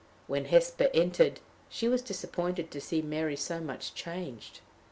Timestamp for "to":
2.71-2.81